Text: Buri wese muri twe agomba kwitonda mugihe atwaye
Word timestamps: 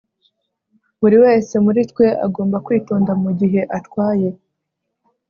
Buri 0.99 1.17
wese 1.23 1.53
muri 1.65 1.81
twe 1.91 2.05
agomba 2.25 2.57
kwitonda 2.65 3.11
mugihe 3.23 3.61
atwaye 3.77 4.29